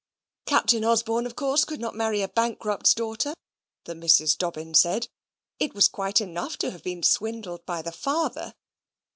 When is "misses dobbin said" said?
3.93-5.09